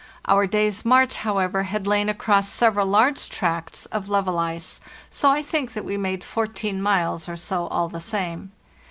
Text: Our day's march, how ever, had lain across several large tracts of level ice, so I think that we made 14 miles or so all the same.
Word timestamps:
Our 0.25 0.47
day's 0.47 0.83
march, 0.83 1.17
how 1.17 1.37
ever, 1.37 1.61
had 1.61 1.85
lain 1.85 2.09
across 2.09 2.49
several 2.49 2.87
large 2.87 3.29
tracts 3.29 3.85
of 3.91 4.09
level 4.09 4.39
ice, 4.39 4.81
so 5.11 5.29
I 5.29 5.43
think 5.43 5.73
that 5.73 5.85
we 5.85 5.95
made 5.95 6.23
14 6.23 6.81
miles 6.81 7.29
or 7.29 7.37
so 7.37 7.67
all 7.67 7.87
the 7.87 7.99
same. 7.99 8.51